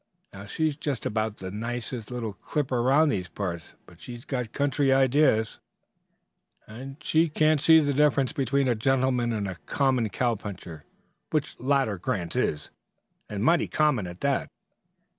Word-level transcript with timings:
Now 0.33 0.45
she's 0.45 0.75
just 0.75 1.05
about 1.05 1.37
the 1.37 1.51
nicest 1.51 2.09
little 2.09 2.33
clipper 2.33 2.79
around 2.79 3.09
these 3.09 3.27
parts, 3.27 3.75
but 3.85 3.99
she's 3.99 4.25
got 4.25 4.51
country 4.51 4.91
ideas, 4.91 5.59
and 6.65 6.95
she 7.03 7.29
can't 7.29 7.61
see 7.61 7.79
the 7.79 7.93
difference 7.93 8.33
between 8.33 8.67
a 8.67 8.73
gentleman 8.73 9.31
and 9.31 9.47
a 9.47 9.57
common 9.67 10.09
cowpuncher 10.09 10.85
which 11.29 11.59
latter 11.59 11.99
Grant 11.99 12.35
is, 12.35 12.71
and 13.29 13.43
mighty 13.43 13.67
common, 13.67 14.07
at 14.07 14.21
that. 14.21 14.49